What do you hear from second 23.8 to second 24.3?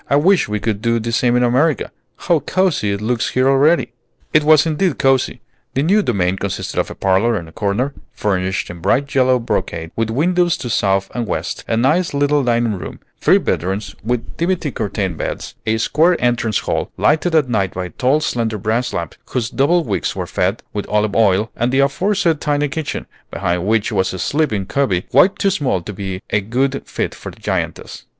was a